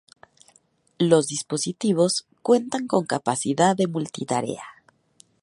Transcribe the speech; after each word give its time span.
Los 0.97 1.27
dispositivos 1.27 2.25
cuentan 2.41 2.87
con 2.87 3.05
capacidad 3.05 3.75
de 3.75 3.85
multi-tarea. 3.85 4.63